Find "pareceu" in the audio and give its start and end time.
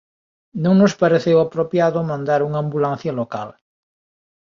1.01-1.37